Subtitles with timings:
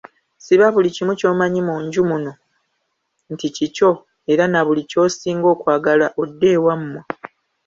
[0.43, 2.31] Siba buli kimu ky'omanyi mu nju muno
[3.33, 3.91] nti kikyo
[4.31, 6.99] era na buli ky'osinga okwagala odde ewammwe.